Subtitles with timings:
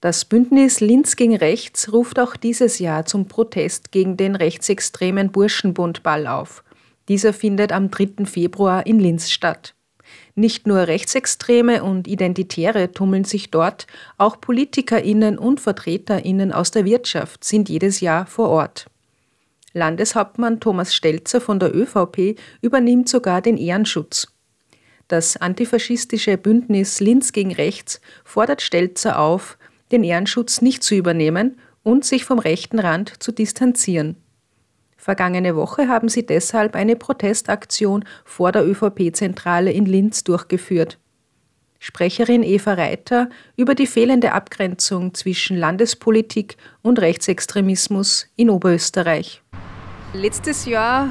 [0.00, 6.28] Das Bündnis Linz gegen Rechts ruft auch dieses Jahr zum Protest gegen den rechtsextremen Burschenbundball
[6.28, 6.62] auf.
[7.08, 8.24] Dieser findet am 3.
[8.24, 9.74] Februar in Linz statt.
[10.36, 13.88] Nicht nur Rechtsextreme und Identitäre tummeln sich dort,
[14.18, 18.86] auch PolitikerInnen und VertreterInnen aus der Wirtschaft sind jedes Jahr vor Ort.
[19.72, 24.28] Landeshauptmann Thomas Stelzer von der ÖVP übernimmt sogar den Ehrenschutz.
[25.08, 29.58] Das antifaschistische Bündnis Linz gegen Rechts fordert Stelzer auf,
[29.92, 34.16] den Ehrenschutz nicht zu übernehmen und sich vom rechten Rand zu distanzieren.
[34.96, 40.98] Vergangene Woche haben sie deshalb eine Protestaktion vor der ÖVP-Zentrale in Linz durchgeführt.
[41.78, 49.42] Sprecherin Eva Reiter über die fehlende Abgrenzung zwischen Landespolitik und Rechtsextremismus in Oberösterreich.
[50.12, 51.10] Letztes Jahr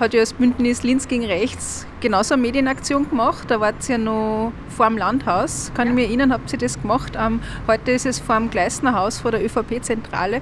[0.00, 3.50] hat ja das Bündnis Linz gegen Rechts genauso eine Medienaktion gemacht.
[3.50, 5.70] Da war es ja noch vor dem Landhaus.
[5.74, 7.12] Kann ich mir erinnern, habt ihr das gemacht?
[7.18, 10.40] Ähm, heute ist es vor dem Gleisnerhaus, vor der ÖVP-Zentrale.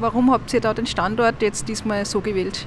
[0.00, 2.66] Warum habt ihr da den Standort jetzt diesmal so gewählt?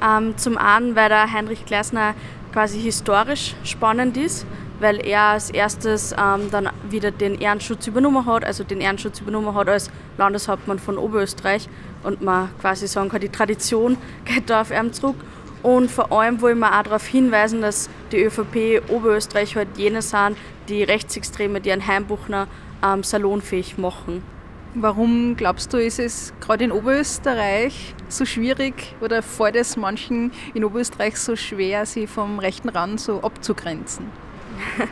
[0.00, 2.14] Ähm, zum einen, weil der Heinrich Gleisner
[2.52, 4.46] quasi historisch spannend ist,
[4.82, 9.54] weil er als erstes ähm, dann wieder den Ehrenschutz übernommen hat, also den Ehrenschutz übernommen
[9.54, 11.68] hat als Landeshauptmann von Oberösterreich
[12.02, 15.16] und man quasi sagen kann, die Tradition geht da auf ihn zurück.
[15.62, 20.36] Und vor allem wollen wir auch darauf hinweisen, dass die ÖVP Oberösterreich halt jene sind,
[20.68, 22.48] die Rechtsextreme, die einen Heimbuchner
[22.84, 24.24] ähm, salonfähig machen.
[24.74, 30.64] Warum glaubst du, ist es gerade in Oberösterreich so schwierig oder fällt es manchen in
[30.64, 34.06] Oberösterreich so schwer, sie vom rechten Rand so abzugrenzen?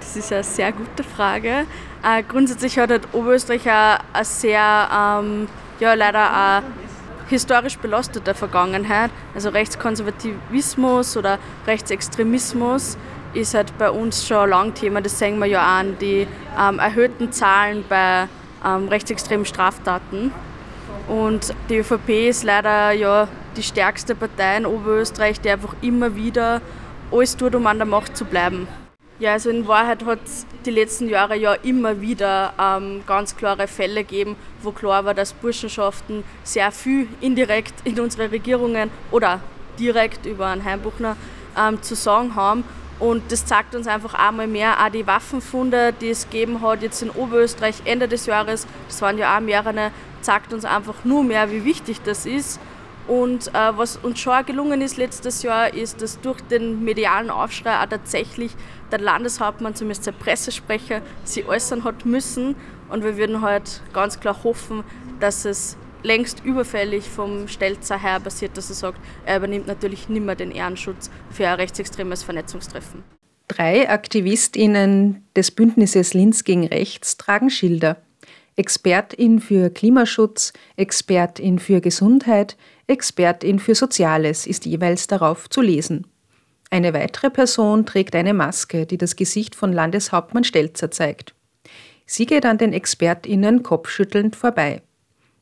[0.00, 1.64] Das ist eine sehr gute Frage.
[2.02, 6.62] Äh, grundsätzlich hat halt Oberösterreich eine sehr, ähm, ja leider auch
[7.30, 9.10] historisch belastete Vergangenheit.
[9.34, 12.98] Also Rechtskonservativismus oder Rechtsextremismus
[13.32, 15.00] ist halt bei uns schon lang Thema.
[15.00, 16.26] Das sehen wir ja auch an die
[16.60, 18.28] ähm, erhöhten Zahlen bei
[18.64, 20.32] ähm, rechtsextremen Straftaten.
[21.08, 26.60] Und die ÖVP ist leider ja die stärkste Partei in Oberösterreich, die einfach immer wieder
[27.10, 28.68] alles tut, um an der Macht zu bleiben.
[29.22, 33.68] Ja, also in Wahrheit hat es die letzten Jahre ja immer wieder ähm, ganz klare
[33.68, 39.38] Fälle gegeben, wo klar war, dass Burschenschaften sehr viel indirekt in unsere Regierungen oder
[39.78, 41.16] direkt über einen Heimbuchner
[41.56, 42.64] ähm, zu sagen haben.
[42.98, 47.00] Und das zeigt uns einfach einmal mehr, auch die Waffenfunde, die es gegeben hat, jetzt
[47.00, 51.48] in Oberösterreich Ende des Jahres, das waren ja auch mehrere, zeigt uns einfach nur mehr,
[51.52, 52.58] wie wichtig das ist.
[53.08, 57.76] Und äh, was uns schon gelungen ist letztes Jahr, ist, dass durch den medialen Aufschrei
[57.80, 58.52] auch tatsächlich
[58.90, 62.54] der Landeshauptmann, zumindest der Pressesprecher, sie äußern hat müssen.
[62.90, 64.84] Und wir würden halt ganz klar hoffen,
[65.18, 70.24] dass es längst überfällig vom Stelzer her passiert, dass er sagt, er übernimmt natürlich nicht
[70.24, 73.02] mehr den Ehrenschutz für ein rechtsextremes Vernetzungstreffen.
[73.48, 77.98] Drei AktivistInnen des Bündnisses Linz gegen Rechts tragen Schilder.
[78.56, 86.06] Expertin für Klimaschutz, Expertin für Gesundheit, Expertin für Soziales ist jeweils darauf zu lesen.
[86.70, 91.34] Eine weitere Person trägt eine Maske, die das Gesicht von Landeshauptmann Stelzer zeigt.
[92.06, 94.82] Sie geht an den ExpertInnen kopfschüttelnd vorbei.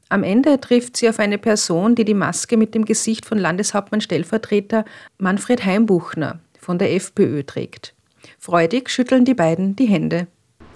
[0.09, 4.01] Am Ende trifft sie auf eine Person, die die Maske mit dem Gesicht von Landeshauptmann
[4.01, 4.85] Stellvertreter
[5.19, 7.95] Manfred Heimbuchner von der FPÖ trägt.
[8.39, 10.27] Freudig schütteln die beiden die Hände.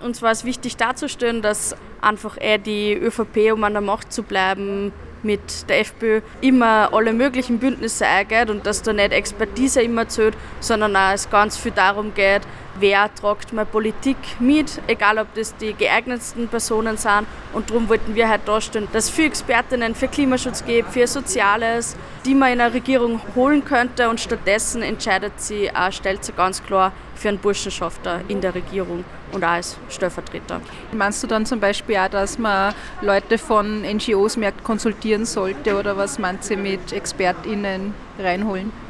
[0.00, 4.22] Uns war es wichtig darzustellen, dass einfach er die ÖVP, um an der Macht zu
[4.22, 4.92] bleiben,
[5.25, 10.35] mit der FPÖ immer alle möglichen Bündnisse eingeht und dass da nicht Expertise immer zählt,
[10.61, 12.43] sondern auch es ganz viel darum geht,
[12.81, 17.27] wer tragt mal Politik mit, egal ob das die geeignetsten Personen sind.
[17.53, 21.97] Und darum wollten wir halt darstellen, dass es viele Expertinnen für Klimaschutz gibt, für Soziales,
[22.25, 26.62] die man in eine Regierung holen könnte und stattdessen entscheidet sie, äh, stellt sie ganz
[26.62, 30.61] klar für einen Burschenschafter in der Regierung und auch als Stellvertreter.
[30.93, 35.97] Meinst du dann zum Beispiel auch, dass man Leute von NGOs mehr konsultieren sollte oder
[35.97, 38.84] was meinst du mit ExpertInnen reinholen?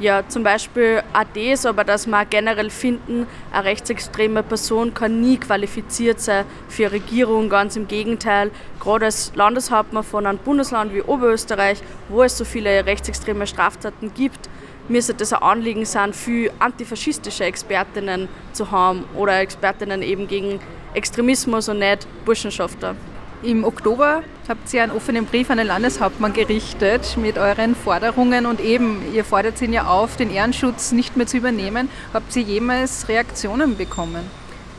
[0.00, 5.36] Ja, zum Beispiel auch das, aber dass wir generell finden, eine rechtsextreme Person kann nie
[5.36, 7.50] qualifiziert sein für eine Regierung.
[7.50, 12.86] Ganz im Gegenteil, gerade als Landeshauptmann von einem Bundesland wie Oberösterreich, wo es so viele
[12.86, 14.48] rechtsextreme Straftaten gibt,
[14.88, 20.60] müsste das ein Anliegen sein, für antifaschistische Expertinnen zu haben oder Expertinnen eben gegen
[20.94, 22.96] Extremismus und nicht Burschenschafter.
[23.42, 28.60] Im Oktober habt ihr einen offenen Brief an den Landeshauptmann gerichtet mit euren Forderungen und
[28.60, 31.88] eben, ihr fordert ihn ja auf, den Ehrenschutz nicht mehr zu übernehmen.
[32.12, 34.30] Habt ihr jemals Reaktionen bekommen?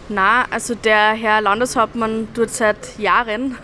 [0.10, 3.58] Na, also der Herr Landeshauptmann tut seit Jahren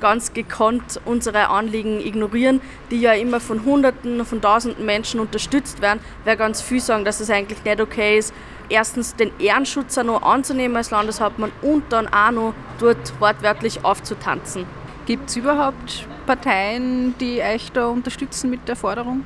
[0.00, 6.00] ganz gekonnt unsere Anliegen ignorieren, die ja immer von Hunderten, von Tausenden Menschen unterstützt werden,
[6.24, 8.34] weil ganz viel sagen, dass es eigentlich nicht okay ist,
[8.68, 14.66] erstens den Ehrenschutz auch noch anzunehmen als Landeshauptmann und dann auch noch dort wortwörtlich aufzutanzen.
[15.06, 19.24] Gibt es überhaupt Parteien, die euch da unterstützen mit der Forderung?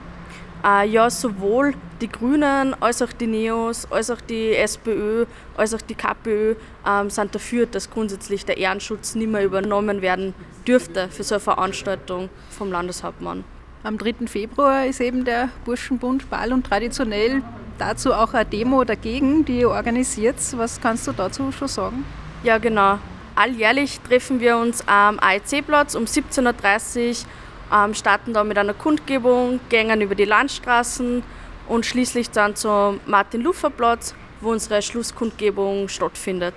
[0.65, 5.27] Äh, ja, sowohl die Grünen als auch die Neos, als auch die SPÖ,
[5.57, 6.55] als auch die KPÖ
[6.89, 10.33] ähm, sind dafür, dass grundsätzlich der Ehrenschutz nicht mehr übernommen werden
[10.67, 13.45] dürfte für so eine Veranstaltung vom Landeshauptmann.
[13.83, 14.27] Am 3.
[14.27, 17.43] Februar ist eben der Burschenbund Ball und traditionell
[17.77, 20.37] dazu auch eine Demo dagegen, die ihr organisiert.
[20.57, 22.05] Was kannst du dazu schon sagen?
[22.43, 22.99] Ja, genau.
[23.35, 27.29] Alljährlich treffen wir uns am AEC-Platz um 17.30 Uhr,
[27.73, 31.23] ähm, starten da mit einer Kundgebung, gehen über die Landstraßen
[31.69, 36.55] und schließlich dann zum Martin-Luther-Platz, wo unsere Schlusskundgebung stattfindet.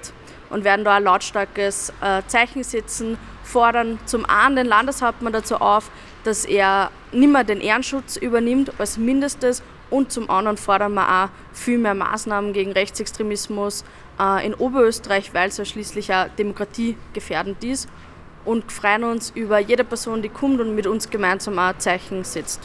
[0.49, 5.89] Und werden da ein lautstarkes äh, Zeichen setzen, fordern zum einen den Landeshauptmann dazu auf,
[6.23, 11.29] dass er nicht mehr den Ehrenschutz übernimmt als Mindestes und zum anderen fordern wir auch
[11.53, 13.85] viel mehr Maßnahmen gegen Rechtsextremismus
[14.19, 17.87] äh, in Oberösterreich, weil es ja schließlich auch demokratiegefährdend ist.
[18.47, 22.61] Und freuen uns über jede Person, die kommt und mit uns gemeinsam auch Zeichen setzt.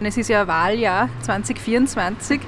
[0.00, 2.40] Es ist ja ein Wahljahr 2024.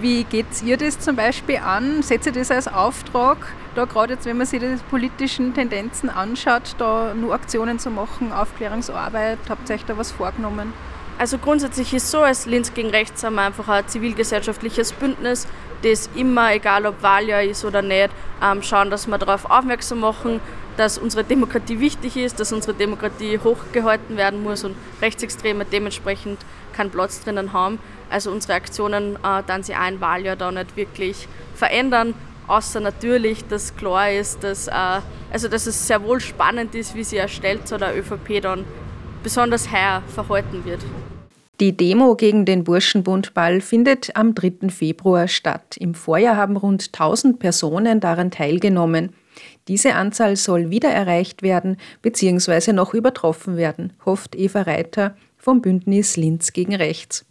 [0.00, 2.02] Wie geht ihr das zum Beispiel an?
[2.02, 3.36] Setzt ihr das als Auftrag,
[3.76, 8.32] da gerade jetzt, wenn man sich die politischen Tendenzen anschaut, da nur Aktionen zu machen,
[8.32, 9.38] Aufklärungsarbeit?
[9.48, 10.72] Habt ihr euch da was vorgenommen?
[11.18, 15.46] Also grundsätzlich ist so, als Linz gegen Rechts haben wir einfach ein zivilgesellschaftliches Bündnis,
[15.82, 18.10] das immer, egal ob Wahljahr ist oder nicht,
[18.42, 20.40] ähm, schauen, dass wir darauf aufmerksam machen,
[20.76, 26.38] dass unsere Demokratie wichtig ist, dass unsere Demokratie hochgehalten werden muss und Rechtsextreme dementsprechend
[26.72, 27.78] keinen Platz drinnen haben.
[28.10, 32.14] Also unsere Aktionen äh, dann sie ein Wahljahr da nicht wirklich verändern,
[32.46, 35.00] außer natürlich, dass klar ist, dass, äh,
[35.32, 38.64] also dass es sehr wohl spannend ist, wie sie erstellt zu der ÖVP dann
[39.22, 40.80] besonders heuer verhalten wird.
[41.60, 44.68] Die Demo gegen den Burschenbundball findet am 3.
[44.68, 45.76] Februar statt.
[45.76, 49.12] Im Vorjahr haben rund 1000 Personen daran teilgenommen.
[49.66, 52.72] Diese Anzahl soll wieder erreicht werden bzw.
[52.72, 57.27] noch übertroffen werden, hofft Eva Reiter vom Bündnis Linz gegen Rechts.